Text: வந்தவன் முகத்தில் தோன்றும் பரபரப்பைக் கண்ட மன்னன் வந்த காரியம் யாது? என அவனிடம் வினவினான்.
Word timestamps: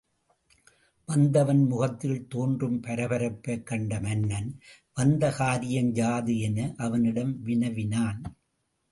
வந்தவன் 1.05 1.63
முகத்தில் 1.63 2.27
தோன்றும் 2.27 2.79
பரபரப்பைக் 2.81 3.65
கண்ட 3.65 3.99
மன்னன் 3.99 4.59
வந்த 4.93 5.31
காரியம் 5.31 5.91
யாது? 5.93 6.39
என 6.39 6.73
அவனிடம் 6.77 7.41
வினவினான். 7.41 8.21